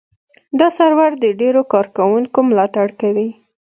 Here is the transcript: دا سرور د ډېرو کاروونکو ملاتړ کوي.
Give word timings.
دا 0.59 0.67
سرور 0.77 1.11
د 1.23 1.25
ډېرو 1.39 1.61
کاروونکو 1.73 2.39
ملاتړ 2.49 2.87
کوي. 3.01 3.29